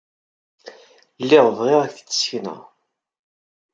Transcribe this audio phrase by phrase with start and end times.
[1.23, 2.59] Lliɣ bɣiɣ ad ak-t-id-ssekneɣ.